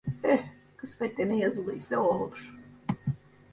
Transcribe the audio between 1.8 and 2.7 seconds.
o olur!